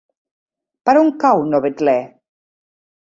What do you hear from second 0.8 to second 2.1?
Per on cau Novetlè?